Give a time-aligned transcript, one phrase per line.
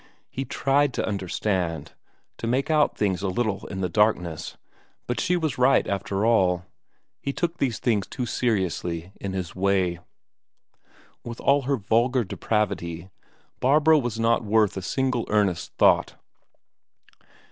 [0.31, 1.91] He tried to understand,
[2.39, 4.57] to make out things a little in the darkness,
[5.05, 6.65] but she was right after all;
[7.21, 9.99] he took these things too seriously in his way.
[11.23, 13.11] With all her vulgar depravity,
[13.59, 16.15] Barbro was not worth a single earnest thought.